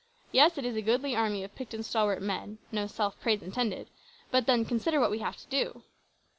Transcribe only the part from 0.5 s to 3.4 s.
it is a goodly army of picked and stalwart men, (no self